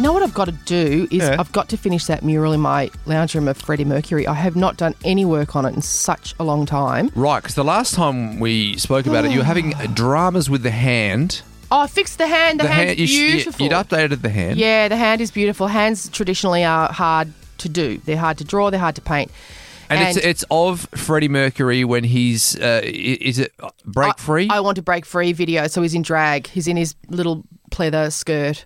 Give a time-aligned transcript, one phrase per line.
[0.00, 1.36] You know what I've got to do is Yeah.
[1.38, 4.26] I've got to finish that mural in my lounge room of Freddie Mercury.
[4.26, 7.10] I have not done any work on it in such a long time.
[7.14, 10.70] Right, because the last time we spoke about it, you were having dramas with the
[10.70, 11.42] hand.
[11.70, 12.60] Oh, I fixed the hand.
[12.60, 13.62] The, hand's hand, you beautiful.
[13.62, 14.58] you'd updated the hand.
[14.58, 15.66] Yeah, the hand is beautiful.
[15.66, 17.98] Hands traditionally are hard to do.
[17.98, 18.70] They're hard to draw.
[18.70, 19.30] They're hard to paint.
[19.90, 23.52] And, it's it's of Freddie Mercury when he's uh, is it
[23.84, 24.48] break free?
[24.48, 25.66] I want to break free video.
[25.66, 26.46] So he's in drag.
[26.46, 28.64] He's in his little pleather skirt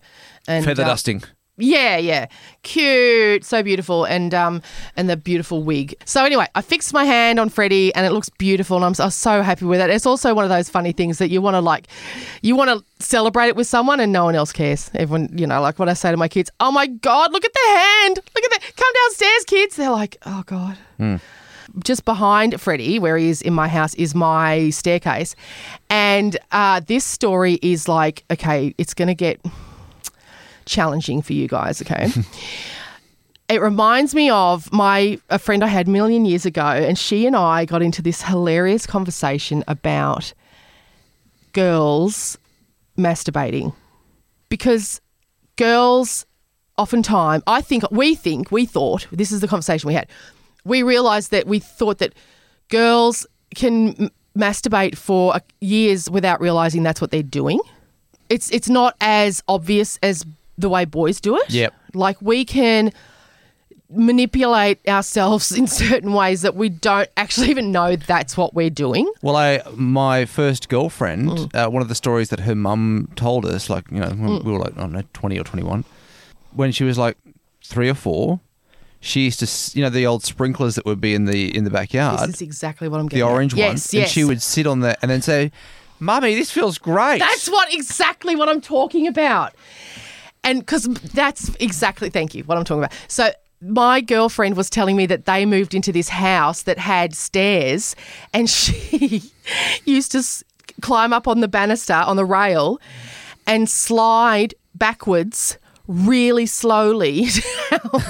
[0.49, 1.23] and Feather uh, dusting.
[1.57, 2.27] Yeah, yeah,
[2.65, 4.61] cute, so beautiful, and um,
[4.97, 5.95] and the beautiful wig.
[6.05, 9.05] So anyway, I fixed my hand on Freddie, and it looks beautiful, and I'm, so-
[9.05, 9.89] I'm so happy with it.
[9.89, 11.87] It's also one of those funny things that you want to like,
[12.43, 14.91] you want to celebrate it with someone, and no one else cares.
[14.95, 17.53] Everyone, you know, like what I say to my kids, "Oh my god, look at
[17.53, 18.17] the hand!
[18.17, 18.73] Look at that!
[18.77, 20.77] Come downstairs, kids!" They're like, "Oh god."
[21.85, 25.35] just behind Freddie, where he is in my house, is my staircase.
[25.89, 29.41] And uh, this story is like, okay, it's going to get
[30.67, 32.11] challenging for you guys, okay?
[33.49, 37.27] it reminds me of my a friend I had a million years ago, and she
[37.27, 40.33] and I got into this hilarious conversation about
[41.53, 42.37] girls
[42.99, 43.75] masturbating
[44.49, 45.01] because
[45.57, 46.27] girls
[46.77, 50.09] oftentimes I think we think we thought this is the conversation we had.
[50.65, 52.15] We realized that we thought that
[52.69, 57.61] girls can m- masturbate for years without realizing that's what they're doing.
[58.29, 60.25] It's it's not as obvious as
[60.59, 61.51] the way boys do it.
[61.51, 61.75] Yep.
[61.95, 62.93] Like we can
[63.91, 69.11] manipulate ourselves in certain ways that we don't actually even know that's what we're doing.
[69.23, 71.55] Well, I my first girlfriend, Mm.
[71.55, 74.53] uh, one of the stories that her mum told us, like you know, when we
[74.53, 75.85] were like I don't know, twenty or twenty one,
[76.53, 77.17] when she was like
[77.63, 78.41] three or four,
[79.01, 81.71] she used to, you know, the old sprinklers that would be in the in the
[81.71, 83.29] backyard, This is exactly what I'm the getting.
[83.29, 83.33] at.
[83.33, 85.53] orange yes, one, Yes, and she would sit on there and then say,
[86.01, 89.53] "Mummy, this feels great." That's what exactly what I'm talking about.
[90.45, 92.93] And because that's exactly, thank you, what I'm talking about.
[93.09, 97.97] So, my girlfriend was telling me that they moved into this house that had stairs,
[98.35, 99.23] and she
[99.87, 100.45] used to s-
[100.83, 102.79] climb up on the banister, on the rail,
[103.47, 107.27] and slide backwards really slowly
[107.71, 108.03] down,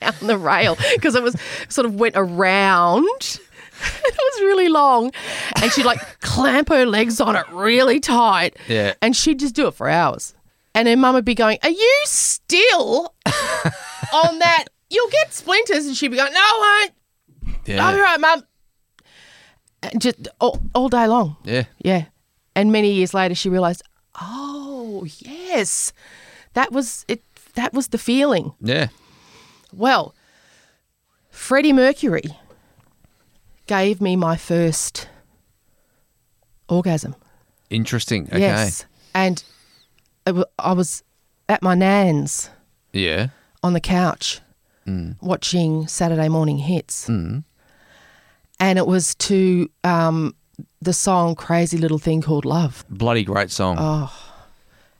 [0.00, 1.36] down the rail because it was
[1.68, 3.40] sort of went around.
[3.78, 5.12] It was really long.
[5.60, 8.56] And she'd like clamp her legs on it really tight.
[8.68, 8.94] Yeah.
[9.02, 10.32] And she'd just do it for hours.
[10.76, 14.66] And her mum would be going, Are you still on that?
[14.90, 15.86] You'll get splinters.
[15.86, 16.88] And she'd be going, No, I
[17.42, 17.56] won't.
[17.66, 18.42] yeah, All right, mum.
[19.82, 21.36] And Just all, all day long.
[21.44, 21.64] yeah.
[21.82, 22.04] Yeah.
[22.54, 23.82] And many years later, she realised,
[24.20, 25.92] Oh, yes.
[26.54, 27.22] That was it.
[27.54, 28.52] That was the feeling.
[28.60, 28.88] Yeah.
[29.72, 30.14] Well,
[31.30, 32.24] Freddie Mercury
[33.66, 35.08] gave me my first
[36.68, 37.14] orgasm.
[37.70, 38.26] Interesting.
[38.28, 38.40] Okay.
[38.40, 38.84] Yes.
[39.14, 39.42] And
[40.32, 41.02] wa- I was
[41.48, 42.50] at my nan's
[42.92, 43.28] Yeah.
[43.62, 44.40] on the couch
[44.86, 45.16] mm.
[45.20, 47.08] watching Saturday morning hits.
[47.08, 47.44] Mm.
[48.58, 50.34] And it was to um,
[50.80, 53.76] the song Crazy Little Thing Called Love Bloody great song.
[53.78, 54.12] Oh.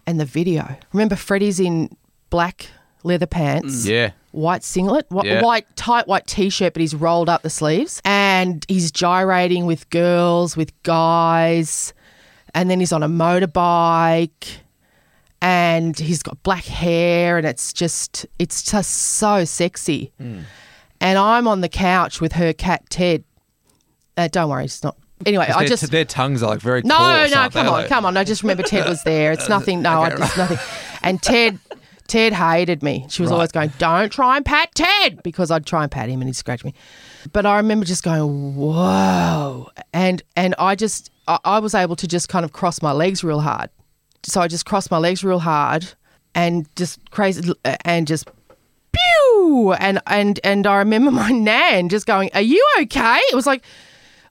[0.06, 0.76] and the video.
[0.93, 1.88] Remember, Freddie's in
[2.31, 2.69] black
[3.02, 3.87] leather pants.
[3.87, 3.88] Mm.
[3.88, 4.11] Yeah.
[4.32, 5.43] White singlet, wh- Yeah.
[5.43, 10.56] white tight white t-shirt, but he's rolled up the sleeves, and he's gyrating with girls,
[10.58, 11.94] with guys,
[12.55, 14.58] and then he's on a motorbike,
[15.42, 20.12] and he's got black hair, and it's just it's just so sexy.
[20.18, 23.24] And I'm on the couch with her cat Ted.
[24.16, 24.96] Uh, don't worry, it's not.
[25.24, 28.04] Anyway, I just their tongues are like very no, coarse, no, come on, Like- come
[28.06, 28.16] on.
[28.16, 29.32] I just remember Ted was there.
[29.32, 29.82] It's nothing.
[29.82, 30.58] No, I Okay, just nothing.
[31.02, 31.58] And Ted,
[32.06, 33.06] Ted hated me.
[33.08, 36.20] She was always going, "Don't try and pat Ted," because I'd try and pat him
[36.20, 36.74] and he'd scratch me.
[37.32, 42.06] But I remember just going, "Whoa!" And and I just I, I was able to
[42.06, 43.70] just kind of cross my legs real hard.
[44.26, 45.87] So I just crossed my legs real hard
[46.34, 47.52] and just crazy
[47.84, 48.28] and just
[48.93, 53.46] pew and and and I remember my nan just going, "Are you okay?" It was
[53.46, 53.62] like.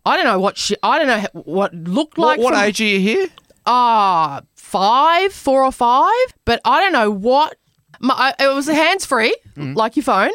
[0.08, 2.38] I don't know what she, I don't know what looked like.
[2.40, 3.28] what from- age are you here?
[3.66, 6.14] Ah, five, four or five,
[6.46, 7.58] but I don't know what.
[8.00, 10.30] My, it was hands free, like your phone,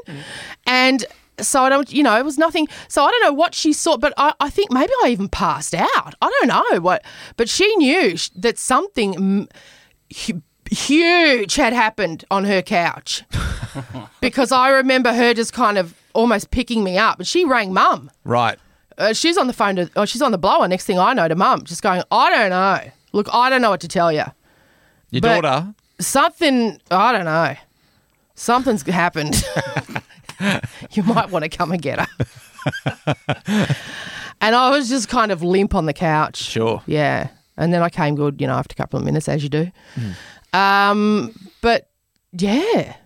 [0.66, 1.04] and
[1.42, 2.68] so I don't, you know, it was nothing.
[2.88, 5.74] So I don't know what she saw, but I, I think maybe I even passed
[5.74, 6.14] out.
[6.20, 7.04] I don't know what,
[7.36, 9.48] but she knew that something
[10.70, 13.24] huge had happened on her couch
[14.20, 18.10] because I remember her just kind of almost picking me up, and she rang mum
[18.24, 18.58] Right.
[18.98, 20.66] uh, she's on the phone to, oh, she's on the blower.
[20.68, 22.90] Next thing I know, to mum, just going, I don't know.
[23.12, 24.24] Look, I don't know what to tell you.
[25.10, 25.74] Your But- daughter.
[26.00, 27.54] Something, I don't know.
[28.34, 29.44] Something's happened.
[30.92, 32.06] you might want to come and get her.
[34.40, 36.36] and I was just kind of limp on the couch.
[36.36, 36.82] Sure.
[36.86, 37.28] Yeah.
[37.56, 39.70] And then I came good, you know, after a couple of minutes, as you do.
[40.52, 41.90] Um, but
[42.32, 42.96] yeah.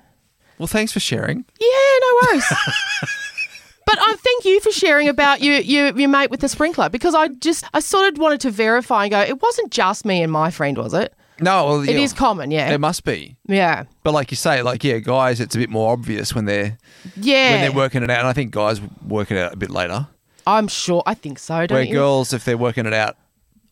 [0.59, 1.45] Well, thanks for sharing.
[1.61, 2.45] Yeah, no worries.
[3.87, 7.15] but I thank you for sharing about your, your your mate with the sprinkler because
[7.15, 10.31] I just I sort of wanted to verify and go, it wasn't just me and
[10.31, 11.13] my friend, was it?
[11.41, 12.71] No, well, It yeah, is common, yeah.
[12.71, 13.37] It must be.
[13.47, 13.85] yeah.
[14.05, 16.79] But like you say, like yeah, guys, it's a bit more obvious when they're
[17.17, 17.53] Yeah.
[17.53, 18.21] when they're working it out.
[18.21, 20.07] And I think guys work it out a bit later.
[20.47, 21.93] I'm sure I think so, don't Where you?
[21.95, 23.17] girls, if they're working it out,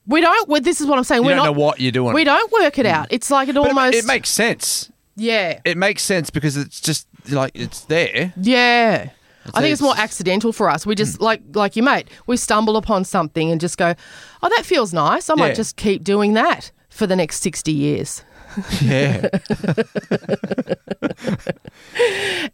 [0.06, 1.22] we don't well, this is what I'm saying.
[1.22, 2.14] you We're don't not know what you're doing.
[2.14, 3.04] we don't work it out.
[3.08, 3.12] Mm.
[3.14, 4.90] It's like it But almost it makes sense.
[5.14, 5.60] Yeah.
[5.64, 8.32] It makes sense because it's just like it's there.
[8.40, 9.10] Yeah.
[9.54, 10.86] I think it's more accidental for us.
[10.86, 11.22] We just mm.
[11.22, 12.08] like like you mate.
[12.26, 13.94] We stumble upon something and just go,
[14.42, 15.28] "Oh, that feels nice.
[15.30, 15.42] I Yeah.
[15.44, 18.22] might just keep doing that for the next 60 years."
[18.82, 19.28] Yeah.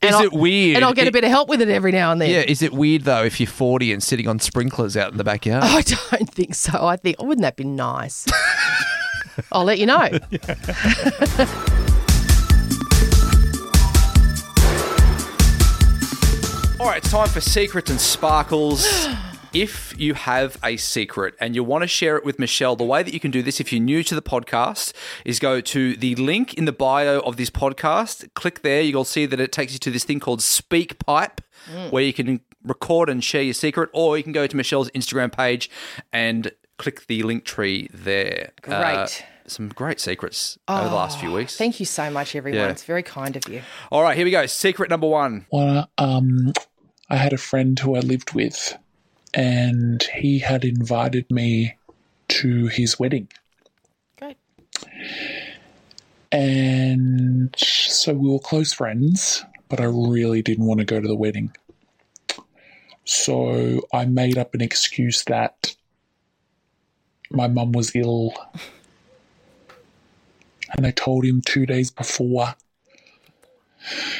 [0.00, 0.76] And is I'll- it weird?
[0.76, 2.30] And I'll get a bit of help with it every now and then.
[2.30, 5.24] Yeah, is it weird though if you're 40 and sitting on sprinklers out in the
[5.24, 5.64] backyard?
[5.66, 6.86] I don't think so.
[6.86, 8.26] I think, oh, wouldn't that be nice?
[9.50, 10.08] I'll let you know.
[16.80, 18.86] All right, it's time for secrets and sparkles.
[19.60, 23.02] if you have a secret and you want to share it with Meshel, the way
[23.02, 24.92] that you can do this if you're new to the podcast
[25.24, 28.32] is go to the link in the bio of this podcast.
[28.34, 31.40] Click there, you'll see that it takes you to this thing called SpeakPipe,
[31.90, 35.32] where you can record and share your secret, or you can go to Meshel's Instagram
[35.32, 35.68] page
[36.12, 38.52] and click the Linktree there.
[38.66, 39.24] Uh, Great.
[39.48, 41.56] some great secrets over the last few weeks.
[41.56, 42.60] Thank you so much, everyone.
[42.60, 42.68] Yeah.
[42.68, 43.62] It's very kind of you.
[43.90, 44.46] All right, here we go.
[44.46, 45.46] Secret number one.
[45.50, 46.52] Well, um,
[47.10, 48.76] I had a friend who I lived with,
[49.34, 51.76] and he had invited me
[52.28, 53.28] to his wedding.
[54.18, 54.36] Great.
[56.30, 61.16] And so we were close friends, but I really didn't want to go to the
[61.16, 61.54] wedding.
[63.04, 65.74] So I made up an excuse that
[67.30, 68.34] my mum was ill.
[70.76, 72.54] And I told him two days before.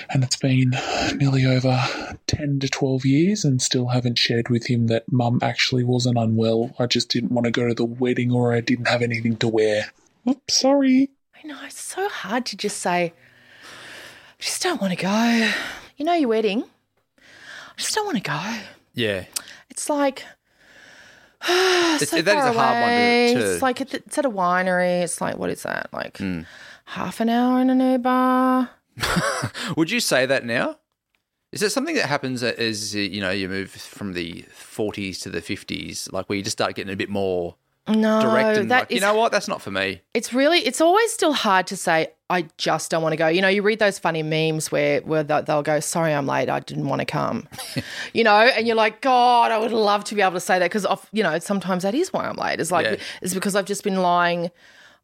[0.09, 0.73] And it's been
[1.17, 5.83] nearly over 10 to 12 years and still haven't shared with him that mum actually
[5.85, 6.75] wasn't unwell.
[6.79, 9.49] I just didn't want to go to the wedding or I didn't have anything to
[9.49, 9.93] wear.
[10.29, 11.11] Oops, sorry.
[11.43, 15.51] I know, it's so hard to just say, I just don't want to go.
[15.97, 16.65] You know, your wedding,
[17.19, 17.23] I
[17.79, 18.55] just don't want to go.
[18.95, 19.25] Yeah.
[19.71, 20.25] It's like,
[21.43, 24.25] It's- so that is far a hard one to- to- It's like, at it's at
[24.25, 25.03] a winery.
[25.03, 25.89] It's like, what is that?
[25.93, 26.43] Like Hmm.
[26.85, 28.71] half an hour in an Uber.
[29.77, 30.77] Would you say that now?
[31.53, 35.31] Is it something that happens as uh, you know you move from the 40s to
[35.31, 37.57] the 50s, like where you just start getting a bit more
[37.89, 40.03] No, direct and that like, you know what, that's not for me.
[40.13, 43.29] It's really, it's always still hard to say, I just don't want to go.
[43.29, 46.51] You know, you read those funny memes where where they'll they'll go, "Sorry, I'm late.
[46.51, 47.49] I didn't want to come."
[48.13, 50.67] you know, and you're like, "God, I would love to be able to say that
[50.71, 52.61] because, you know, sometimes that is why I'm late.
[52.61, 52.97] It's like Yeah.
[53.23, 54.51] it's because I've just been lying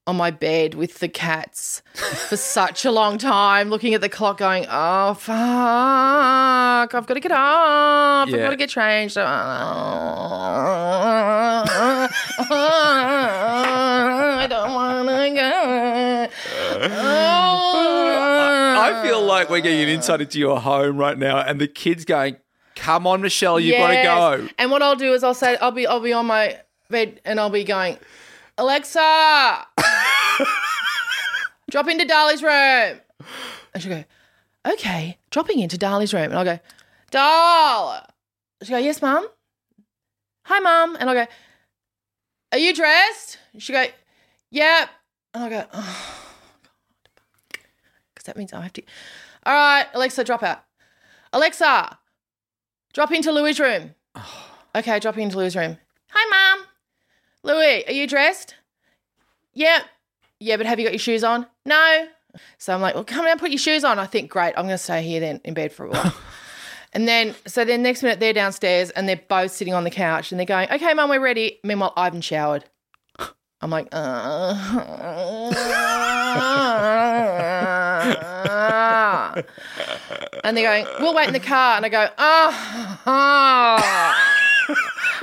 [0.07, 1.81] on my bed with the cats
[2.29, 7.21] for such a long time, looking at the clock, going, "Oh fuck, I've got to
[7.21, 8.29] get up.
[8.29, 9.25] I've got to get changed." I
[14.49, 16.29] don't want to go.
[18.77, 22.05] I feel like we're getting an insight into your home right now, and the kids
[22.05, 22.37] going,
[22.77, 25.71] "Come on, Meshel, you've got to go." And what I'll do is I'll say I'll
[25.71, 26.59] be I'll be on my
[26.91, 27.97] bed and I'll be going,
[28.57, 29.67] Alexa,
[31.71, 33.01] drop into Darley's room.
[33.73, 34.05] And she'll go,
[34.67, 36.25] okay, dropping into Darley's room.
[36.25, 36.61] And I'll go,
[37.11, 38.07] Darl.
[38.63, 39.27] She'll go, yes, mum.
[40.45, 40.97] Hi, mum.
[41.01, 41.27] And I'll go,
[42.53, 43.39] are you dressed?
[43.59, 43.91] She'll go,
[44.51, 44.89] yep.
[45.33, 46.31] And I'll go, oh,
[47.53, 47.65] God.
[48.15, 48.83] Because that means I have to.
[49.45, 50.63] All right, Alexa, drop out.
[51.33, 51.99] Alexa,
[52.93, 53.97] drop into Louis' room.
[54.15, 54.51] Oh.
[54.77, 55.79] Okay, drop into Louis' room.
[56.11, 56.67] Hi, mum.
[57.45, 58.55] Louis, are you dressed?
[59.53, 59.83] Yeah.
[60.41, 61.47] Yeah, but have you got your shoes on?
[61.67, 62.09] No.
[62.59, 63.99] So I'm like, well, come down, put your shoes on.
[63.99, 66.15] I think, great, I'm going to stay here then in bed for a while.
[66.95, 70.33] and then, so then next minute they're downstairs and they're both sitting on the couch
[70.33, 71.61] and they're going, okay, mum, we're ready.
[71.63, 72.65] Meanwhile, I haven't showered.
[73.61, 74.55] I'm like, uh,
[80.45, 81.77] and they're going, we'll wait in the car.
[81.77, 84.15] And I go, oh,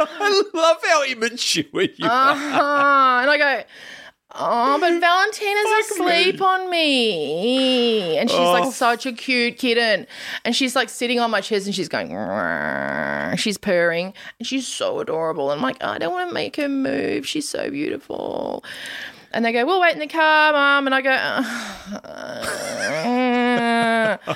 [0.19, 2.31] I love how immature you are.
[2.31, 3.19] uh-huh.
[3.21, 3.63] and I go,
[4.35, 8.17] oh, but Valentina's asleep on me.
[8.17, 8.51] And she's Oh.
[8.53, 10.07] like such a cute kitten.
[10.45, 12.09] And she's like sitting on my chest and she's going,
[13.37, 14.13] she's purring.
[14.39, 15.51] And she's so adorable.
[15.51, 17.27] And I'm like, I don't want to make her move.
[17.27, 18.63] She's so beautiful.
[19.33, 20.87] And they go, we'll wait in the car, mum.
[20.87, 21.11] And I go,
[24.27, 24.35] "Uh."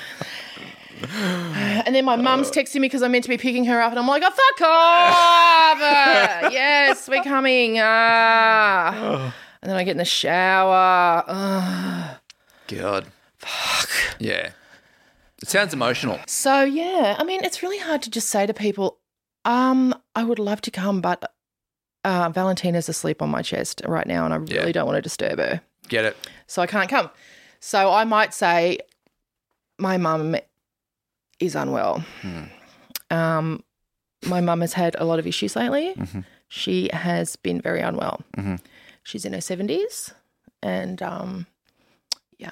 [1.04, 3.98] And then my mum's texting me because I'm meant to be picking her up, and
[3.98, 5.78] I'm like, "Oh, fuck off!
[6.52, 9.34] yes, we're coming." Ah.
[9.62, 11.24] And then I get in the shower.
[11.26, 12.20] Ah.
[12.68, 13.06] God.
[13.38, 13.88] Fuck.
[14.20, 14.50] Yeah.
[15.42, 16.20] It sounds emotional.
[16.28, 18.98] So yeah, I mean, it's really hard to just say to people,
[19.44, 21.32] "Um, I would love to come, but
[22.04, 24.60] uh, Valentina's asleep on my chest right now, and I Yeah.
[24.60, 26.16] really don't want to disturb her, Get it?
[26.46, 27.10] so I can't come."
[27.58, 28.78] So I might say,
[29.78, 30.36] "My mum
[31.40, 32.04] is unwell."
[33.10, 33.62] Um,
[34.26, 35.94] my mum has had a lot of issues lately.
[36.48, 38.20] She has been very unwell.
[39.02, 40.12] She's in her seventies,
[40.62, 41.46] and um,
[42.38, 42.50] yeah,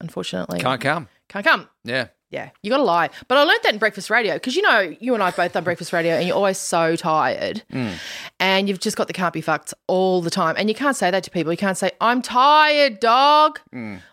[0.00, 1.08] unfortunately, Can't come.
[1.28, 1.68] can't come.
[1.84, 2.08] Yeah.
[2.28, 3.10] Yeah, you got to lie.
[3.28, 5.62] But I learned that in breakfast radio because you know you and I both done
[5.62, 7.62] breakfast radio, and you're always so tired,
[8.40, 11.08] and you've just got the can't be fucked all the time, and you can't say
[11.12, 11.52] that to people.
[11.52, 13.60] You can't say I'm tired, dog.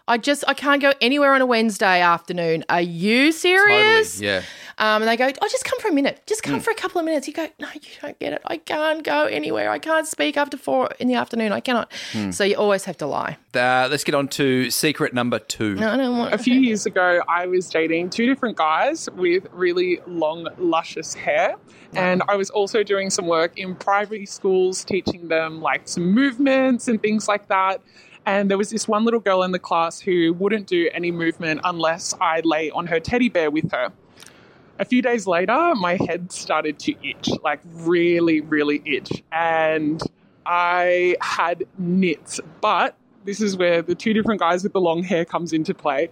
[0.05, 2.65] I just I can't go anywhere on a Wednesday afternoon.
[2.67, 4.15] Are you serious?
[4.15, 4.27] Totally.
[4.27, 4.41] Yeah.
[4.77, 6.23] Um, and they go, oh, just come for a minute.
[6.25, 7.27] Just come for a couple of minutes.
[7.27, 8.41] You go, no, you don't get it.
[8.45, 9.69] I can't go anywhere.
[9.69, 11.51] I can't speak after four in the afternoon.
[11.51, 11.91] I cannot.
[12.31, 13.37] So you always have to lie.
[13.53, 15.75] Uh, let's get on to secret number two.
[15.75, 16.33] No, I don't want.
[16.33, 21.55] A few years ago, I was dating two different guys with really long, luscious hair.
[21.93, 26.87] And I was also doing some work in primary schools, teaching them like some movements
[26.87, 27.79] and things like that.
[28.25, 31.61] And there was this one little girl in the class who wouldn't do any movement
[31.63, 33.91] unless I lay on her teddy bear with her.
[34.79, 39.23] A few days later, my head started to itch, like really, really itch.
[39.31, 40.01] And
[40.45, 45.25] I had nits, But this is where the two different guys with the long hair
[45.25, 46.09] comes into play.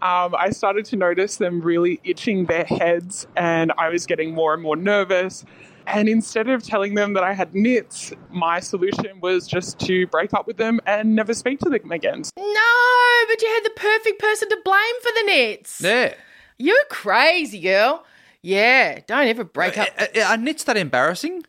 [0.00, 4.54] Um, I started to notice them really itching their heads, and I was getting more
[4.54, 5.44] and more nervous.
[5.88, 10.34] And instead of telling them that I had nits, my solution was just to break
[10.34, 12.24] up with them and never speak to them again.
[12.36, 15.80] No, but you had the perfect person to blame for the nits.
[15.80, 16.14] Yeah.
[16.58, 18.04] You're crazy, girl.
[18.42, 19.88] Yeah, don't ever break uh, up.
[19.98, 21.44] Uh, uh, are, are nits that embarrassing?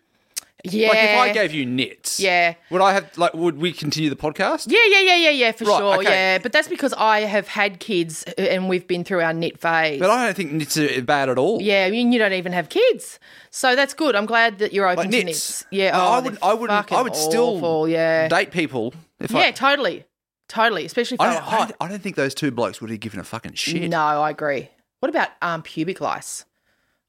[0.66, 0.90] Yeah.
[0.90, 2.56] Like if I gave you nits, Yeah.
[2.70, 4.66] would I have like would we continue the podcast?
[4.70, 5.96] Yeah, yeah, yeah, yeah, yeah, for Right, sure.
[6.00, 6.04] okay.
[6.10, 9.58] Yeah, but that's because I have had kids uh, and we've been through our nit
[9.58, 10.00] phase.
[10.00, 11.62] But I don't think nits are bad at all.
[11.62, 13.20] yeah, I mean, you don't even have kids,
[13.52, 14.16] so that's good.
[14.16, 15.28] I'm glad that you're open Like to nits.
[15.28, 15.66] nits.
[15.72, 16.38] Yeah, Uh, oh, I would.
[16.42, 16.70] I would.
[16.70, 19.52] I would still awful, yeah, date people if yeah, I.
[19.52, 20.04] totally,
[20.50, 20.84] totally.
[20.86, 21.68] Especially if I don't, I, hot.
[21.70, 23.90] don't, I don't think those two blokes would have given a fucking shit.
[23.90, 24.70] No, I agree.
[25.00, 26.44] What about um pubic lice?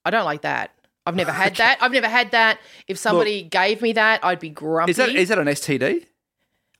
[0.04, 0.70] I don't like that.
[1.06, 1.78] I've never had that.
[1.80, 2.58] I've never had that.
[2.86, 4.90] If somebody gave me that, I'd be grumpy.
[4.90, 6.06] Is that is that an STD?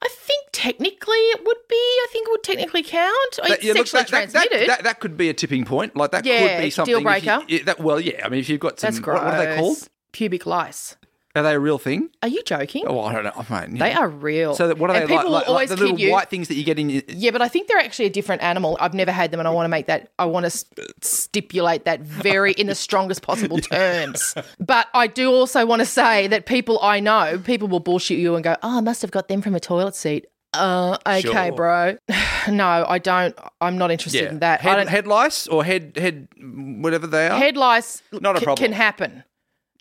[0.02, 1.76] I think technically it would be.
[1.76, 3.38] I think it would technically count.
[3.42, 4.68] That- it's yeah, sexually that- that- transmitted.
[4.70, 5.94] That, that, could be a tipping point.
[5.94, 6.92] Like that Yeah, could be something.
[6.92, 7.42] deal you- breaker.
[7.48, 8.24] yeah, that, well, yeah.
[8.24, 9.88] I mean, if you've got some, That's what, what are they called?
[10.12, 10.96] Pubic lice.
[11.36, 12.10] Are they a real thing?
[12.24, 12.84] Are you joking?
[12.88, 13.68] Oh, I don't know, mate.
[13.70, 13.78] yeah.
[13.78, 14.54] They are real.
[14.56, 15.24] So that- what are and they people like?
[15.26, 16.10] will like, like always the kid little you.
[16.10, 16.90] white things that you get in.
[16.90, 18.76] your- Yeah, but I think they're actually a different animal.
[18.80, 20.10] I've never had them, and I want to make that.
[20.18, 20.64] I want to
[21.02, 24.34] stipulate that very in the strongest possible terms.
[24.58, 28.34] But I do also want to say that people I know, people will bullshit you
[28.34, 31.52] and go, "Oh, I must have got them from a toilet seat." Uh, okay, Sure.
[31.52, 31.96] bro.
[32.48, 33.38] no, I don't.
[33.60, 34.60] I'm not interested Yeah, in that.
[34.62, 37.38] Head, head lice or head head whatever they are.
[37.38, 38.64] head lice Not a c- problem.
[38.70, 39.22] can happen.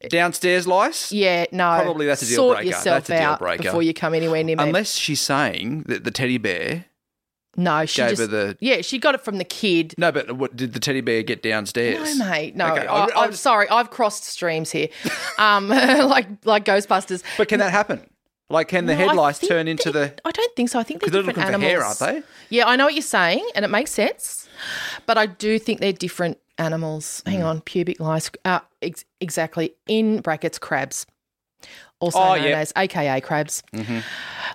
[0.07, 1.11] Downstairs lice.
[1.11, 1.81] Yeah, no.
[1.83, 2.67] Probably that's a deal Sort breaker.
[2.69, 3.63] yourself That's a deal out breaker.
[3.63, 4.63] before you come anywhere near me.
[4.63, 6.85] Unless she's saying that the teddy bear.
[7.57, 9.93] no, she gave just her the- yeah, she got it from the kid.
[9.97, 12.17] No, but what, did the teddy bear get downstairs?
[12.17, 12.55] No, mate.
[12.55, 13.67] No, Okay, I, I- I I'm just- sorry.
[13.69, 14.87] I've crossed streams here,
[15.37, 17.21] um, like like Ghostbusters.
[17.37, 18.07] But can that happen?
[18.51, 20.11] Like, can the No, head lice turn into the?
[20.25, 20.79] I don't think so.
[20.79, 21.63] I think they're they're different animals.
[21.71, 22.23] hair, aren't they?
[22.49, 24.47] Yeah, I know what you're saying, and it makes sense.
[25.05, 27.23] But I do think they're different animals.
[27.25, 27.31] Mm.
[27.31, 28.29] Hang on, pubic lice.
[28.45, 29.73] Uh, ex- exactly.
[29.87, 31.05] In brackets, crabs.
[31.99, 32.45] Also Oh, known.
[32.45, 32.53] Mm-hmm.
[32.53, 33.61] as AKA crabs.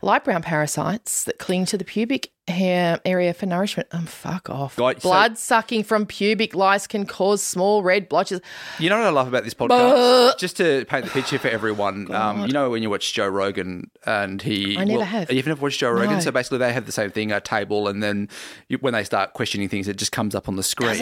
[0.03, 3.89] Light brown parasites that cling to the pubic hair area for nourishment.
[3.93, 4.77] Um, fuck off.
[4.77, 8.41] So- Blood sucking from pubic lice can cause small red blotches.
[8.79, 10.39] You know what I love about this podcast?
[10.39, 13.91] Just to paint the picture for everyone, um, you know when you watch Joe Rogan
[14.07, 14.77] and he.
[14.79, 15.31] I never well, have.
[15.31, 16.15] You've never watched Joe Rogan?
[16.15, 16.21] No.
[16.21, 18.29] So basically, they have the same thing a table, and then
[18.69, 20.99] you, when they start questioning things, it just comes up on the screen.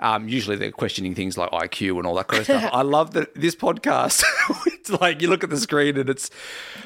[0.00, 2.70] Um, usually they're questioning things like IQ and all that kind of stuff.
[2.72, 4.24] I love that this podcast,
[4.82, 6.30] it's like you look at the screen and it's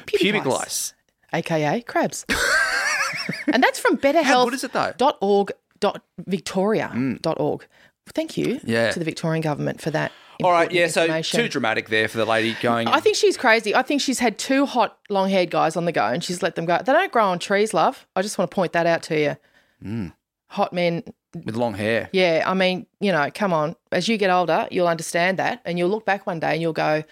[0.05, 0.53] Pubic pubic, lice.
[0.53, 0.93] lice.
[1.33, 2.25] aka crabs.
[3.53, 4.45] and that's from betterhealth.
[4.45, 4.93] good is it, though?
[4.97, 7.65] Dot org dot victoria dot org.
[8.13, 8.91] Thank you Yeah.
[8.91, 10.11] to the Victorian government for that.
[10.43, 12.87] All right, yeah, so too dramatic there for the lady going.
[12.87, 13.73] I think she's crazy.
[13.75, 16.55] I think she's had two hot, long haired guys on the go and she's let
[16.55, 16.77] them go.
[16.77, 18.05] They don't grow on trees, love.
[18.15, 19.35] I just want to point that out to you.
[19.83, 20.13] Mm.
[20.51, 21.03] Hot men,
[21.43, 22.09] with long hair.
[22.13, 23.75] yeah, I mean, you know, come on.
[23.91, 26.71] As you get older, you'll understand that and you'll look back one day and you'll
[26.73, 27.03] go,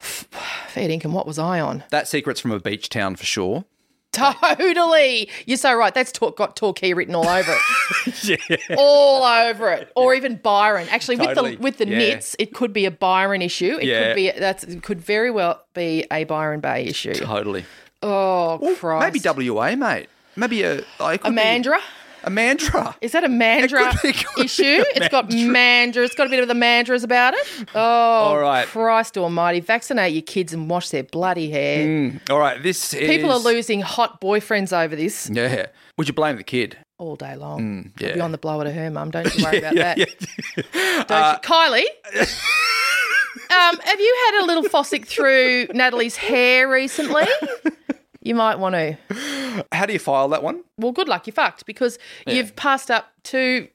[0.00, 1.84] fair dinkum, what was I on?
[1.90, 3.64] That secret's from a beach town for sure.
[4.12, 5.28] Totally.
[5.44, 5.92] You're so right.
[5.92, 7.52] That's talk, got Torquay written all over
[8.06, 8.24] it.
[8.48, 8.76] yeah.
[8.78, 9.90] All over it.
[9.96, 10.86] Or even Byron.
[10.90, 11.56] Actually, Totally.
[11.56, 11.98] with the with the Yeah.
[12.14, 13.76] nits, it could be a Byron issue.
[13.80, 14.06] It Yeah.
[14.08, 17.14] could be that's it could very well be a Byron Bay issue.
[17.14, 17.64] Totally.
[18.02, 19.04] Oh Christ.
[19.24, 20.08] Maybe WA, mate.
[20.36, 20.82] Maybe a.
[21.00, 21.80] Like, a Mandurah?
[22.26, 22.94] A Mandurah.
[23.00, 24.84] Is that a Mandurah It could be- it could issue?
[24.96, 26.04] It's got Mandurah.
[26.04, 27.46] It's got a bit of the Mandurahs about it.
[27.74, 28.66] Oh, all right.
[28.66, 29.60] Christ Almighty!
[29.60, 32.20] Vaccinate your kids and wash their bloody hair.
[32.30, 33.08] All right, this is.
[33.08, 35.66] People are losing hot boyfriends over this Yeah.
[35.98, 36.78] Would you blame the kid?
[36.96, 37.60] all day long.
[37.60, 38.08] Mm, yeah.
[38.10, 39.10] I'll be on the blower to her mum.
[39.10, 39.98] Don't you worry about that.
[39.98, 40.04] yeah.
[41.04, 41.50] Don't you?
[41.50, 41.84] Kylie,
[43.50, 47.24] um, have you had a little fossick through Natalie's hair recently?
[48.24, 49.64] You might want to.
[49.70, 50.64] How do you file that one?
[50.78, 51.26] Well, good luck.
[51.26, 53.68] You're fucked because you've passed up two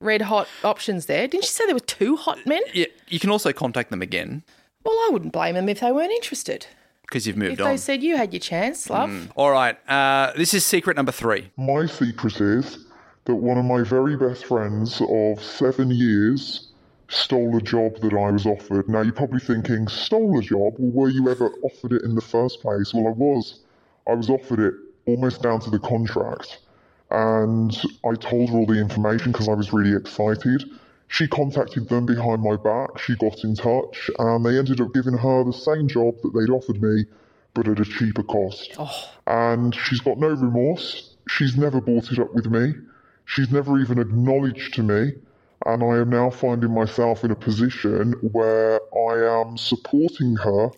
[0.00, 1.26] red hot options there.
[1.26, 2.62] Didn't you say there were two hot men?
[2.74, 4.44] Yeah, you can also contact them again
[4.84, 6.66] Well, I wouldn't blame them if they weren't interested.
[7.02, 9.32] because you've moved If moved they said you had your chance, love.
[9.34, 11.50] All right, uh, this is secret number three.
[11.56, 12.84] My secret is
[13.24, 16.68] that one of my very best friends of seven years
[17.08, 18.88] stole a job that I was offered.
[18.88, 20.74] Now, you're probably thinking, stole a job?
[20.78, 22.92] Well, were you ever offered it in the first place?
[22.94, 23.60] Well, I was.
[24.08, 24.74] I was offered it
[25.06, 26.60] almost down to the contract.
[27.10, 30.64] And I told her all the information because I was really excited.
[31.08, 32.98] She contacted them behind my back.
[32.98, 36.52] She got in touch, and they ended up giving her the same job that they'd
[36.52, 37.06] offered me,
[37.54, 38.76] but at a cheaper cost.
[38.78, 39.10] Oh.
[39.26, 41.16] And she's got no remorse.
[41.28, 42.74] She's never brought it up with me.
[43.24, 45.12] She's never even acknowledged to me.
[45.66, 50.70] And I am now finding myself in a position where I am supporting her,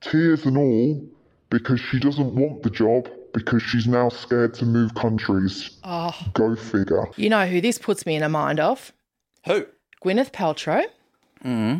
[0.00, 1.06] tears and all,
[1.50, 5.78] because she doesn't want the job because she's now scared to move countries.
[5.84, 6.14] Oh.
[6.32, 7.06] Go figure.
[7.16, 8.92] You know who this puts me in a mind of?
[9.46, 9.66] Who?
[10.02, 10.84] Gwyneth Paltrow
[11.44, 11.78] mm-hmm.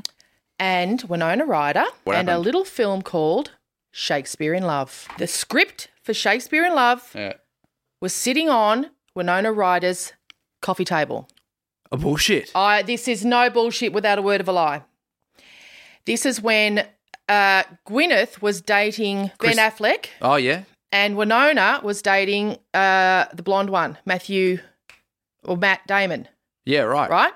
[0.59, 1.85] and Winona Ryder.
[2.05, 3.53] What and a little film called
[3.90, 5.07] Shakespeare in Love.
[5.18, 7.35] The script for Shakespeare in Love Yeah.
[8.00, 10.12] was sitting on Winona Ryder's
[10.61, 11.29] coffee table.
[11.92, 12.50] Oh, bullshit.
[12.55, 14.83] I this is no bullshit without a word of a lie.
[16.07, 16.87] This is when
[17.28, 20.64] uh, Gwyneth was dating Chris- Ben Affleck Oh, yeah.
[20.92, 24.58] and Winona was dating uh, the blonde one, Matthew
[25.44, 26.28] or Matt Damon,
[26.64, 27.10] Yeah, right.
[27.10, 27.32] right?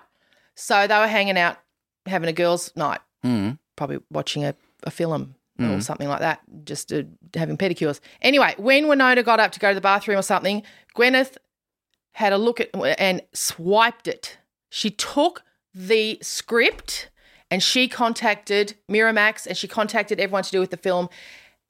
[0.54, 1.58] So they were hanging out,
[2.06, 3.58] having a girls' night, Mm.
[3.76, 7.02] probably watching a, a film or something like that, just uh,
[7.34, 7.98] having pedicures.
[8.22, 10.62] Anyway, when Winona got up to go to the bathroom or something,
[10.96, 11.36] Gwyneth
[12.12, 14.38] had a look at and swiped it.
[14.70, 15.42] She took
[15.74, 17.10] the script
[17.50, 21.08] and she contacted Miramax and she contacted everyone to do with the film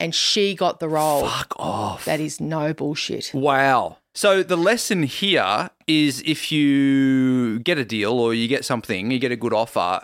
[0.01, 1.27] and she got the role.
[1.27, 2.05] Fuck off.
[2.05, 3.31] That is no bullshit.
[3.35, 3.99] Wow.
[4.15, 9.19] So the lesson here is if you get a deal or you get something, you
[9.21, 10.01] get a good offer,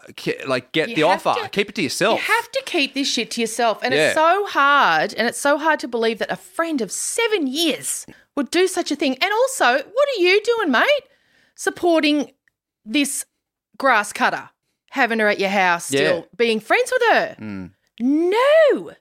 [0.47, 2.21] like get You the offer, to- keep it to yourself.
[2.21, 3.83] You have to keep this shit to yourself.
[3.83, 4.07] And Yeah.
[4.09, 5.15] it's so hard.
[5.15, 8.07] And it's so hard to believe that a friend of seven years
[8.37, 9.15] would do such a thing.
[9.21, 11.05] And also, what are you doing, mate?
[11.57, 12.33] Supporting
[12.85, 13.25] this
[13.79, 14.51] grass cutter,
[14.95, 15.99] having her at your house Yeah.
[16.01, 17.37] still, being friends with her.
[17.41, 17.71] Mm.
[18.01, 18.93] No.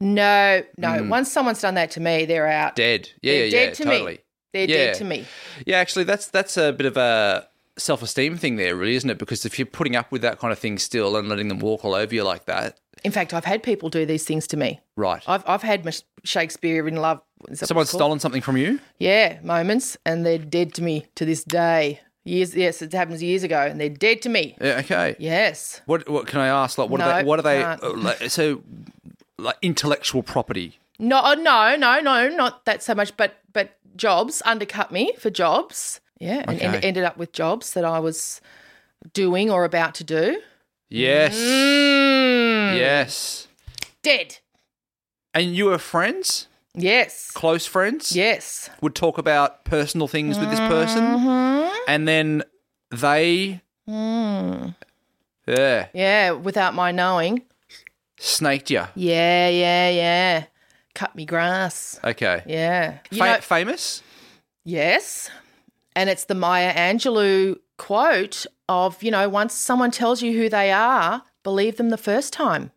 [0.00, 1.02] No, no.
[1.08, 2.76] Once someone's done that to me, they're out.
[2.76, 3.08] Dead.
[3.22, 4.12] Yeah, They're yeah, dead yeah, to totally.
[4.12, 4.18] me.
[4.52, 4.76] They're Yeah.
[4.86, 5.24] dead to me.
[5.66, 9.18] Yeah, actually, that's that's a bit of a self-esteem thing there, really, isn't it?
[9.18, 11.84] Because if you're putting up with that kind of thing still and letting them walk
[11.84, 14.80] all over you like that, In fact, I've had people do these things to me.
[14.96, 15.22] right?
[15.26, 15.84] I've, I've had
[16.22, 17.20] Shakespeare in love.
[17.50, 18.78] is that what Someone's stolen something from you.
[18.98, 22.00] Yeah, moments, and they're dead to me to this day.
[22.26, 24.56] Years, yes, it happens years ago, and they're dead to me.
[24.60, 25.14] Yeah, okay.
[25.18, 25.82] Yes.
[25.84, 26.78] What what can I ask?
[26.78, 27.24] Like, what are they?
[27.28, 27.62] What are they?
[27.62, 28.62] uh, like, so,
[29.38, 30.78] like intellectual property.
[30.98, 35.28] No, oh, no, no, no, not that so much, but but jobs undercut me for
[35.28, 36.00] jobs.
[36.18, 36.86] Yeah, and, and Okay.
[36.88, 38.40] ended up with jobs that I was
[39.12, 40.40] doing or about to do.
[40.88, 41.36] Yes.
[41.36, 42.78] Mm.
[42.78, 43.48] Yes.
[44.02, 44.38] Dead.
[45.34, 47.30] And you were friends, Yes.
[47.32, 48.14] close friends.
[48.16, 48.68] Yes.
[48.80, 51.74] Would talk about personal things with this person, Mm-hmm.
[51.88, 52.42] and then
[52.90, 54.74] they, Mm.
[55.46, 57.42] yeah, Yeah, without my knowing.
[58.18, 58.82] snaked you.
[58.94, 60.44] Yeah, yeah, yeah.
[60.94, 61.98] Cut me grass.
[62.04, 62.42] Okay.
[62.46, 62.98] Yeah.
[63.10, 64.02] You Fa- know- famous.
[64.64, 65.28] Yes.
[65.96, 70.72] And it's the Maya Angelou quote of, you know, once someone tells you who they
[70.72, 72.70] are, believe them the first time.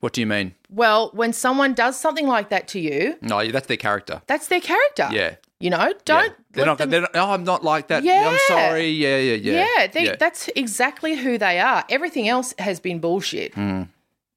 [0.00, 0.54] What do you mean?
[0.70, 4.22] Well, when someone does something like that to you, No, that's their character.
[4.26, 5.08] that's their character.
[5.10, 5.36] Yeah.
[5.60, 6.34] You know, don't Yeah.
[6.52, 6.78] They're not.
[6.78, 7.10] them- They're not.
[7.14, 8.04] Oh, I'm not like that.
[8.04, 8.28] Yeah.
[8.30, 8.90] I'm sorry.
[8.90, 9.66] Yeah, yeah, yeah.
[9.78, 11.84] yeah, they, that's exactly who they are.
[11.90, 13.54] Everything else has been bullshit.
[13.54, 13.82] Hmm.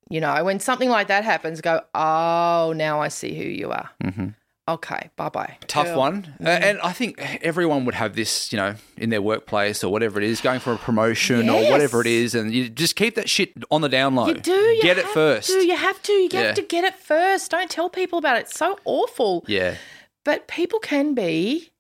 [0.10, 3.89] You know, when something like that happens, go, oh, now I see who you are.
[4.04, 4.28] Mm-hmm.
[4.72, 5.58] Okay, bye bye.
[5.68, 6.34] Tough one.
[6.40, 10.20] Uh, and I think everyone would have this, you know, in their workplace or whatever
[10.22, 12.36] it is, going for a promotion or whatever it is.
[12.36, 14.28] And you just keep that shit on the down low.
[14.28, 14.52] You do.
[14.52, 15.50] You Get it first.
[15.50, 16.14] To, you have to.
[16.14, 16.42] You Yeah.
[16.44, 17.52] have to get it first.
[17.52, 18.42] Don't tell people about it.
[18.42, 19.44] It's so awful.
[19.48, 19.76] Yeah.
[20.24, 21.72] But people can be,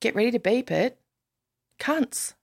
[0.00, 0.98] get ready to beep it,
[1.80, 2.34] cunts.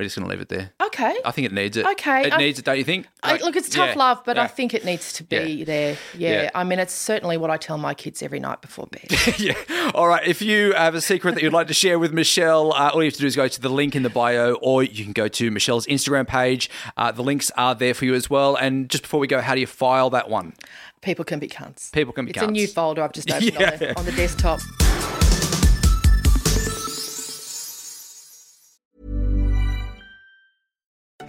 [0.00, 0.70] We're just going to leave it there.
[0.82, 1.14] Okay.
[1.26, 1.84] I think it needs it.
[1.84, 3.06] Okay, It I- needs it, don't you think?
[3.22, 5.64] I, look, it's tough yeah, love, but I think it needs to be Yeah.
[5.66, 5.98] there.
[6.16, 6.42] Yeah.
[6.44, 6.50] Yeah.
[6.54, 9.10] I mean, it's certainly what I tell my kids every night before bed.
[9.38, 9.52] yeah.
[9.94, 10.26] All right.
[10.26, 13.08] If you have a secret that you'd like to share with Meshel, uh, all you
[13.08, 15.28] have to do is go to the link in the bio, or you can go
[15.28, 16.70] to Meshel's Instagram page.
[16.96, 18.56] Uh, the links are there for you as well.
[18.56, 20.54] And just before we go, how do you file that one?
[21.02, 21.92] People can be cunts.
[21.92, 23.70] People can be It's a new folder I've just opened Yeah.
[23.72, 24.60] on, the, on the desktop.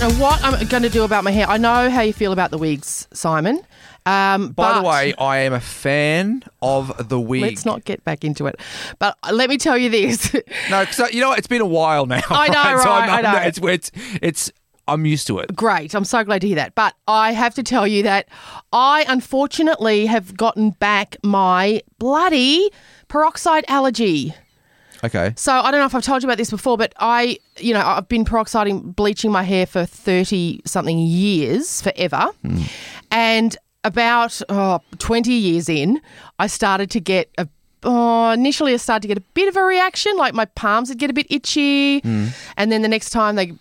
[0.00, 1.46] Don't know what I'm going to do about my hair.
[1.46, 3.60] I know how you feel about the wigs, Simon.
[4.06, 7.42] Um, By the way, I am a fan of the wig.
[7.42, 8.58] let's not get back into it.
[8.98, 10.32] But let me tell you this.
[10.70, 11.38] No, because you know what?
[11.38, 12.22] It's been a while now.
[12.30, 13.40] I know, So I'm- right, I I'm- know.
[13.46, 13.90] It's, it's,
[14.22, 14.52] it's,
[14.88, 15.54] I'm used to it.
[15.54, 15.94] Great.
[15.94, 16.74] I'm so glad to hear that.
[16.74, 18.26] But I have to tell you that
[18.72, 22.70] I unfortunately have gotten back my bloody
[23.08, 24.34] peroxide allergy.
[25.02, 25.32] Okay.
[25.36, 27.80] So I don't know if I've told you about this before, but I, you know,
[27.80, 32.28] I've been peroxiding, bleaching my hair for 30 something years, forever.
[32.42, 32.62] Hmm.
[33.10, 36.00] And about oh, 20 years in,
[36.38, 37.48] I started to get a
[37.82, 40.98] Oh, initially I started to get a bit of a reaction, like my palms would
[40.98, 42.26] get a bit itchy, hmm.
[42.58, 43.56] and then the next time the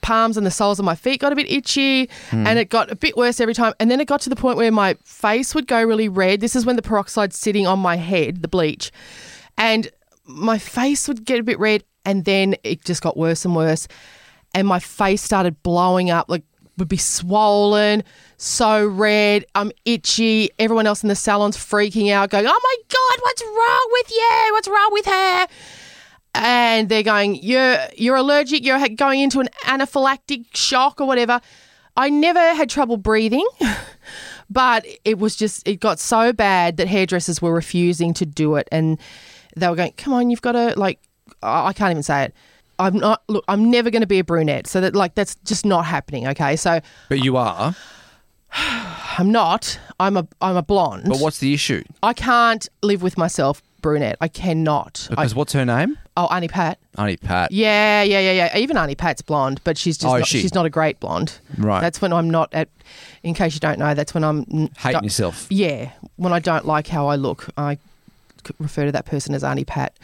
[0.00, 2.46] palms and the soles of my feet got a bit itchy, hmm.
[2.46, 3.74] and it got a bit worse every time.
[3.80, 6.40] And then it got to the point where my face would go really red.
[6.40, 8.92] This is when the peroxide's sitting on my head, the bleach,
[9.58, 9.90] and
[10.26, 13.88] my face would get a bit red, and then it just got worse and worse,
[14.54, 16.44] and my face started blowing up like
[16.76, 18.02] would be swollen,
[18.36, 19.44] so red.
[19.54, 20.50] I'm itchy.
[20.58, 24.48] Everyone else in the salon's freaking out, going, "Oh my god, what's wrong with you?
[24.52, 25.46] What's wrong with her?"
[26.34, 28.64] And they're going, "You're you're allergic.
[28.64, 31.40] You're going into an anaphylactic shock or whatever."
[31.96, 33.46] I never had trouble breathing.
[34.50, 38.68] But it was just, it got so bad that hairdressers were refusing to do it.
[38.70, 38.98] And
[39.56, 40.98] they were going, come on, you've got to, like,
[41.42, 42.34] I I can't even say it.
[42.78, 44.66] I'm not, look, I'm never going to be a brunette.
[44.66, 46.26] So that, like, that's just not happening.
[46.28, 46.56] Okay.
[46.56, 47.74] So But you are.
[48.52, 49.78] I'm not.
[50.00, 51.04] I'm a, I'm a blonde.
[51.06, 51.82] But what's the issue?
[52.02, 54.16] I can't live with myself brunette.
[54.20, 55.06] I cannot.
[55.10, 55.98] I, Because what's her name?
[56.16, 56.78] oh, Annie Pat.
[56.96, 57.50] Annie Pat.
[57.52, 58.56] Yeah, yeah, yeah, yeah.
[58.58, 60.40] Even Annie Pat's blonde, but she's just Oh, not, she?
[60.40, 61.38] she's not a great blonde.
[61.58, 61.80] Right.
[61.80, 62.68] That's when I'm not at.
[63.22, 65.46] In case you don't know, that's when I'm Hating yourself.
[65.50, 67.78] Yeah, when I don't like how I look, I
[68.58, 69.98] refer to that person as Auntie Pat.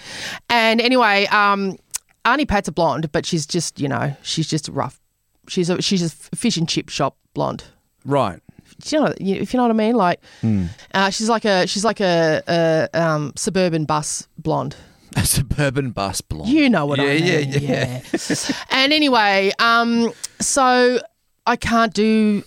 [0.48, 1.76] And anyway, um,
[2.24, 5.00] Auntie Pat's a blonde, but she's just you know she's just rough.
[5.48, 7.64] She's a she's a fish and chip shop blonde.
[8.05, 8.40] Right.
[8.83, 9.94] Do you know if you know what I mean?
[9.94, 10.66] Like, Hmm.
[10.94, 14.76] uh, she's like a she's like a, a um, suburban bus blonde.
[15.16, 16.50] A suburban bus blonde.
[16.50, 17.24] You know what yeah, I mean?
[17.26, 18.37] Yeah, yeah, yeah.
[18.70, 21.00] and anyway, um, so
[21.46, 22.44] I can't do.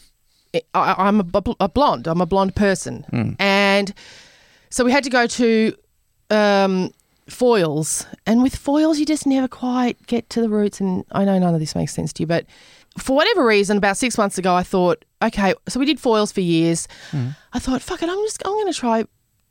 [0.73, 2.07] I, I'm a, blonde.
[2.07, 3.31] I'm a blonde person, Hmm.
[3.37, 3.93] and
[4.69, 5.75] so we had to go to
[6.33, 6.91] um,
[7.29, 8.05] foils.
[8.25, 10.79] And with foils, you just never quite get to the roots.
[10.81, 12.45] And I know none of this makes sense to you, but
[12.97, 16.41] for whatever reason, about six months ago, I thought, okay, so we did foils for
[16.41, 16.87] years.
[17.11, 17.29] Hmm.
[17.53, 19.05] I thought, fuck it, I'm just I'm going to try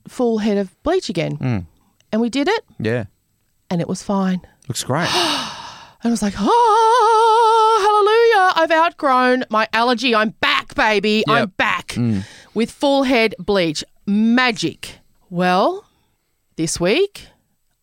[0.09, 1.67] full head of bleach again,
[2.13, 3.05] and we did it, Yeah.
[3.71, 4.41] and it was fine.
[4.69, 5.09] Looks great.
[6.05, 8.65] And I was like, oh, hallelujah.
[8.65, 10.17] I've outgrown my allergy.
[10.17, 11.23] I'm back, baby.
[11.29, 11.57] I'm Yep.
[11.57, 11.97] back
[12.55, 13.85] with full head bleach.
[14.05, 14.99] Magic.
[15.31, 15.85] Well,
[16.57, 17.29] this week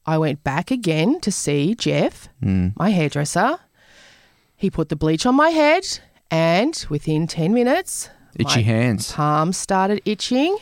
[0.05, 3.59] I went back again to see Jeff, my hairdresser.
[4.55, 5.85] He put the bleach on my head,
[6.31, 9.11] and within 10 minutes, Itchy my hands.
[9.11, 10.57] palms started itching.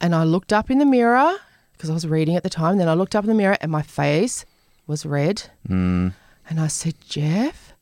[0.00, 1.34] And I looked up in the mirror
[1.72, 2.78] because I was reading at the time.
[2.78, 4.44] Then I looked up in the mirror and my face
[4.86, 5.44] was red.
[5.68, 6.12] Mm.
[6.48, 7.72] And I said, Jeff.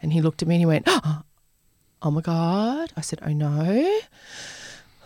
[0.00, 0.88] And he looked at me and he went,
[2.02, 2.92] Oh my God.
[2.96, 4.00] I said, Oh no.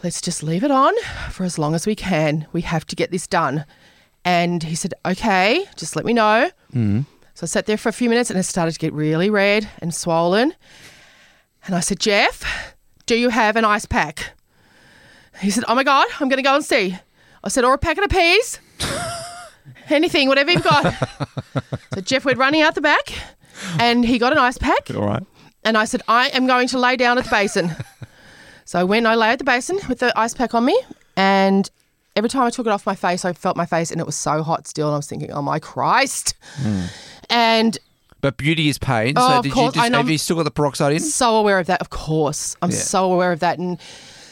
[0.03, 0.95] Let's just leave it on
[1.31, 2.47] for as long as we can.
[2.53, 3.67] We have to get this done.
[4.25, 6.51] And he said, Okay, just let me know.
[6.75, 7.05] Mm.
[7.35, 9.69] So I sat there for a few minutes and it started to get really red
[9.79, 10.55] and swollen.
[11.67, 12.75] And I said, Jeff,
[13.07, 14.33] do you have an ice pack?
[15.41, 16.97] He said, Oh my God, I'm going to go and see.
[17.45, 18.59] I said, Or a packet of peas.
[19.91, 20.95] Anything, whatever you've got.
[21.95, 23.13] so Jeff went running out the back
[23.79, 24.91] and he got an ice pack.
[24.95, 25.25] All right.
[25.63, 27.73] And I said, I am going to lay down at the basin.
[28.71, 30.81] So when I lay at the basin with the ice pack on me,
[31.17, 31.69] and
[32.15, 34.15] every time I took it off my face, I felt my face and it was
[34.15, 34.87] so hot still.
[34.87, 36.35] And I was thinking, oh my Christ.
[37.29, 37.77] And
[38.21, 39.15] But beauty is pain.
[39.17, 41.01] Oh, so did course, you just, have you still got the peroxide in?
[41.01, 41.81] so aware of that.
[41.81, 42.77] Of course, I'm Yeah.
[42.77, 43.77] so aware of that, and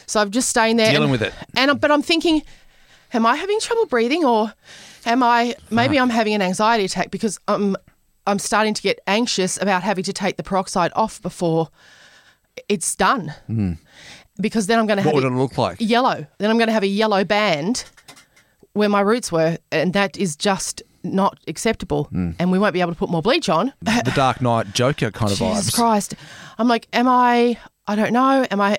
[0.05, 1.33] so I'm just staying there, Dealing and, with it.
[1.57, 2.41] And but I'm thinking,
[3.11, 4.53] am I having trouble breathing, or
[5.05, 7.75] am I maybe I'm having an anxiety attack because I'm
[8.25, 11.67] I'm starting to get anxious about having to take the peroxide off before
[12.67, 13.73] it's done, hmm.
[14.39, 15.09] Because then I'm going to Hmm.
[15.09, 15.77] What have would it look like?
[15.79, 16.25] yellow.
[16.37, 17.83] Then I'm going to have a yellow band
[18.73, 22.05] where my roots were, and that is just not acceptable.
[22.05, 22.31] Hmm.
[22.39, 23.73] And we won't be able to put more bleach on.
[23.81, 25.55] The Dark Knight Joker kind of vibes.
[25.55, 25.75] Jesus vibes.
[25.75, 26.15] Christ.
[26.57, 28.77] I'm like, am I, I don't know, am I,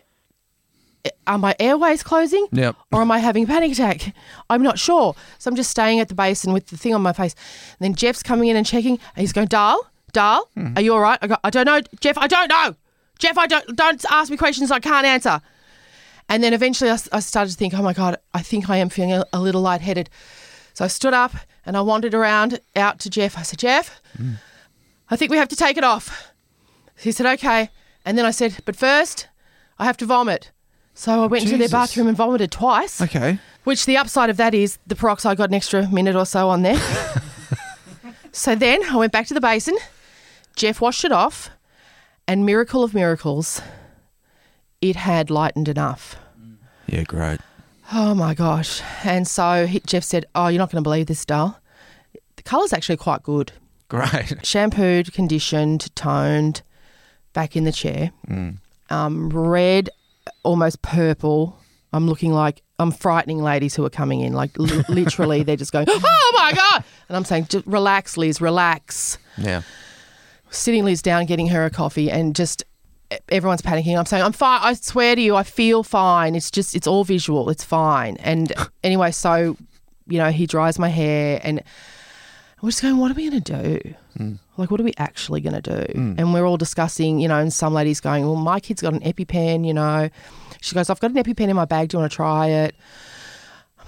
[1.27, 2.47] are my airways closing?
[2.53, 2.77] Yep.
[2.93, 4.15] Or am I having a panic attack?
[4.51, 5.15] I'm not sure.
[5.39, 7.35] So I'm just staying at the basin with the thing on my face.
[7.79, 9.79] And then Jeff's coming in and checking, and he's going, Darl,
[10.13, 10.75] Darl, Hmm.
[10.77, 11.19] are you all right?
[11.23, 12.75] I go, I don't know, Jeff, I don't know.
[13.21, 15.41] Jeff, I don't, don't ask me questions I can't answer.
[16.29, 19.13] And then eventually I started to think, oh my God, I think I am feeling
[19.13, 20.11] a, a little lightheaded.
[20.75, 21.33] So I stood up
[21.67, 23.37] and I wandered around out to Jeff.
[23.37, 24.01] I said, Jeff,
[25.11, 26.33] I think we have to take it off.
[26.99, 27.71] He said, okay.
[28.05, 29.29] And then I said, but first,
[29.79, 30.51] I have to vomit.
[30.95, 33.39] So I went into their bathroom and vomited twice, Okay.
[33.65, 36.63] which the upside of that is the peroxide got an extra minute or so on
[36.63, 36.81] there.
[38.33, 39.77] so then I went back to the basin.
[40.57, 41.51] Jeff washed it off,
[42.31, 43.61] and miracle of miracles,
[44.81, 46.15] it had lightened enough.
[46.87, 47.41] Yeah, great.
[47.93, 48.81] Oh my gosh.
[49.03, 51.59] And so he, Jeff said, Oh, you're not going to believe this, doll.
[52.37, 53.51] The colour's actually quite good.
[53.89, 54.37] Great.
[54.47, 56.63] Shampooed, conditioned, toned,
[57.33, 58.13] back in the chair.
[58.29, 58.59] Mm.
[58.91, 59.91] Um, red,
[60.45, 61.59] almost purple.
[61.93, 64.35] I'm looking like I'm frightening ladies who are coming in.
[64.35, 66.85] Like li- literally, they're just going, Oh my God.
[67.09, 69.19] And I'm saying, just relax, Liz, relax.
[69.37, 69.63] Yeah.
[70.51, 72.65] Sitting Liz down, getting her a coffee, and just
[73.29, 73.99] everyone's panicking.
[73.99, 74.61] I'm saying, I'm fine.
[74.63, 76.35] I swear to you, I feel fine.
[76.35, 77.51] It's just, it's all visual.
[77.51, 78.17] It's fine.
[78.19, 78.53] And
[78.85, 79.57] anyway, so,
[80.07, 81.63] you know, he dries my hair and
[82.63, 83.95] we're just going, what are we going to do?
[84.19, 84.39] Mm.
[84.57, 85.93] Like, what are we actually going to do?
[85.95, 86.19] Mm.
[86.19, 89.01] And we're all discussing, you know, and some lady's going, well, my kid's got an
[89.01, 90.11] EpiPen, you know.
[90.61, 91.89] She goes, I've got an EpiPen in my bag.
[91.89, 92.75] Do you want to try it?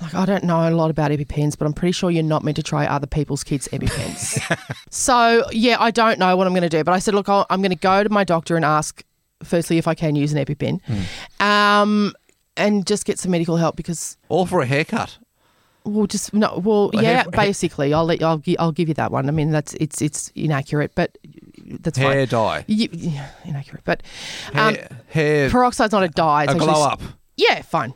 [0.01, 2.43] I'm like, I don't know a lot about EpiPens, but I'm pretty sure you're not
[2.45, 4.41] meant to try other people's kids' EpiPens.
[4.91, 6.83] so, yeah, I don't know what I'm going to do.
[6.85, 9.05] But I said, look, I'll, I'm going to go to my doctor and ask,
[9.45, 10.81] firstly, if I can use an EpiPen
[11.41, 12.15] um,
[12.57, 15.19] and just get some medical help because All for a haircut.
[15.85, 16.49] well, just no.
[16.65, 17.23] Well, Well, yeah.
[17.23, 19.29] hair- basically, I'll let I'll gi- I'll give you that one.
[19.29, 21.17] I mean, that's it's it's inaccurate, but
[21.81, 22.29] that's Hair fine.
[22.29, 22.65] dye.
[22.69, 24.03] Y- yeah, inaccurate, but
[24.55, 26.45] um, Hair, hair peroxide's not a dye.
[26.45, 27.01] It's a glow up.
[27.37, 27.95] Yeah, fine.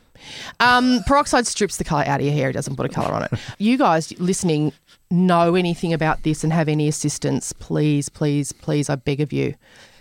[0.60, 2.50] Um, peroxide strips the color out of your hair.
[2.50, 3.32] It doesn't put a color on it.
[3.58, 4.72] You guys listening
[5.10, 7.52] know anything about this and have any assistance?
[7.52, 8.90] Please, please, please.
[8.90, 9.54] I beg of you,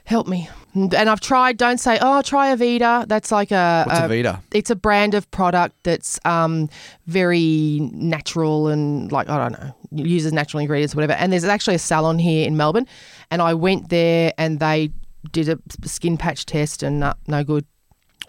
[0.06, 0.50] help me.
[0.74, 1.58] And I've tried.
[1.58, 3.08] Don't say, oh, try Aveda.
[3.08, 4.42] That's like a What's a- Aveda?
[4.54, 6.70] It's a brand of product that's um,
[7.08, 11.14] very natural and like I don't know uses natural ingredients, or whatever.
[11.14, 12.86] And there's actually a salon here in Melbourne,
[13.32, 14.92] and I went there and they
[15.32, 17.66] did a skin patch test and uh, no good.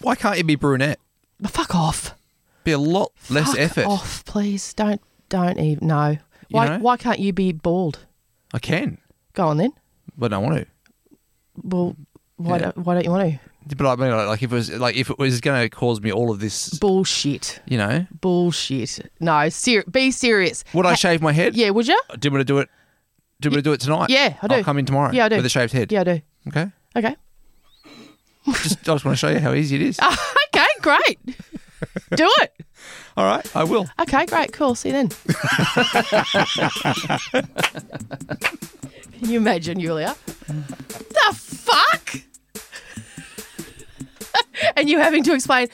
[0.01, 1.01] Why can't you be brunette?
[1.47, 2.15] Fuck off.
[2.65, 3.87] Be a lot less Fuck effort.
[3.87, 4.73] off, please.
[4.75, 6.17] Don't don't even no.
[6.51, 6.79] Why know?
[6.79, 8.01] why can't you be bald?
[8.55, 8.99] I can,
[9.35, 9.73] Go on then.
[10.17, 10.67] but I don't want to.
[11.63, 11.97] Well,
[12.37, 12.63] why Yeah.
[12.63, 13.33] don't why don't you want
[13.69, 13.75] to?
[13.77, 16.13] But I mean, like if it was like if it was going to cause me
[16.13, 17.61] all of this, Bullshit.
[17.67, 19.11] you know, Bullshit.
[19.19, 20.63] No, ser- be serious.
[20.73, 21.57] would I shave my head?
[21.57, 22.01] Yeah, would you?
[22.19, 22.69] Do you want to do it?
[23.41, 24.09] Do you want to do it tonight?
[24.11, 24.55] Yeah, I do.
[24.55, 25.13] I'll come in tomorrow.
[25.13, 25.37] Yeah, I do.
[25.37, 25.91] With a shaved head.
[25.93, 26.21] Yeah, I do.
[26.49, 26.71] Okay.
[26.97, 27.17] Okay.
[28.63, 29.99] Just I just want to show you how easy it is.
[30.83, 31.19] great.
[32.15, 32.53] do it.
[33.17, 33.89] All right, I will.
[34.01, 34.75] Okay, great, cool.
[34.75, 35.09] See you then.
[39.19, 40.15] Can you imagine, Julia?
[40.47, 42.17] The fuck?
[44.77, 45.69] and you having to explain.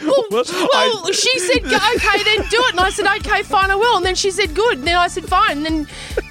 [0.00, 2.70] Well, well I- she said, okay, then do it.
[2.72, 3.96] And I said, okay, fine, I will.
[3.96, 4.78] And then she said, good.
[4.78, 5.58] And then I said, fine.
[5.58, 5.86] And then,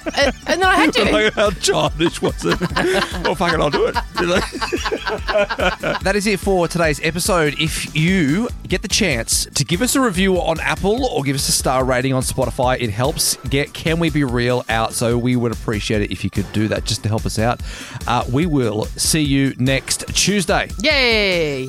[0.06, 1.04] uh, and then I had to.
[1.08, 2.60] Like, how childish was it?
[3.24, 3.94] well, fuck it, I'll do it.
[6.02, 7.54] that is it for today's episode.
[7.58, 11.48] If you get the chance to give us a review on Apple or give us
[11.48, 14.92] a star rating on Spotify, it helps get Can We Be Real out.
[14.92, 17.60] So we would appreciate it if you could do that just to help us out.
[18.06, 20.68] Uh, we will see you next Tuesday.
[20.82, 21.68] Yay.